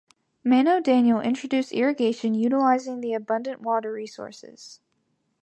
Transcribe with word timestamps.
Mano 0.43 0.79
Daniel 0.79 1.19
introduced 1.19 1.71
irrigation 1.71 2.33
utilizing 2.33 3.01
the 3.01 3.13
abundant 3.13 3.61
water 3.61 3.91
resources. 3.91 4.79